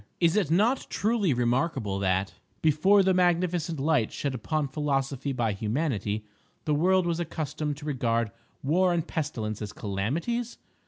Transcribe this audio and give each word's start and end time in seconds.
Is 0.19 0.35
it 0.35 0.49
not 0.49 0.87
truly 0.89 1.31
remarkable 1.31 1.99
that, 1.99 2.33
before 2.63 3.03
the 3.03 3.13
magnificent 3.13 3.79
light 3.79 4.11
shed 4.11 4.33
upon 4.33 4.67
philosophy 4.67 5.31
by 5.31 5.53
Humanity, 5.53 6.25
the 6.65 6.73
world 6.73 7.05
was 7.05 7.19
accustomed 7.19 7.77
to 7.77 7.85
regard 7.85 8.31
War 8.63 8.93
and 8.93 9.07
Pestilence 9.07 9.61
as 9.61 9.73
calamities? 9.73 10.57